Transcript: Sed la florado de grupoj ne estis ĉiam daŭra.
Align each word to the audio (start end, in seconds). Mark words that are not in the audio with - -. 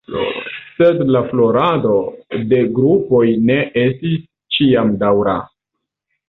Sed 0.77 1.01
la 1.15 1.19
florado 1.33 1.97
de 2.53 2.61
grupoj 2.79 3.21
ne 3.51 3.59
estis 3.83 4.25
ĉiam 4.57 4.91
daŭra. 5.05 5.37